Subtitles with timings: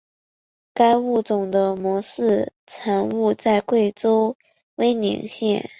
[0.73, 4.35] 该物种的模式产地在贵州
[4.73, 5.69] 威宁县。